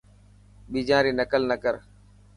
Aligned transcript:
بيجان 0.71 1.01
ري 1.05 1.11
نقل 1.19 1.41
نه 1.49 1.55
ڪر. 1.63 1.75